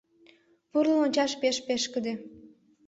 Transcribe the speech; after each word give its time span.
Пурлын 0.69 0.99
ончаш 1.05 1.31
пеш 1.41 1.57
пешкыде 1.67 2.13